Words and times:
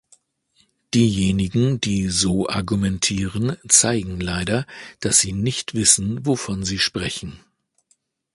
Diejenigen, 0.95 1.79
die 1.79 2.09
so 2.09 2.49
argumentieren, 2.49 3.55
zeigen 3.67 4.19
leider, 4.19 4.65
dass 4.99 5.19
sie 5.19 5.31
nicht 5.31 5.75
wissen, 5.75 6.25
wovon 6.25 6.63
sie 6.65 6.79
sprechen. 6.79 7.39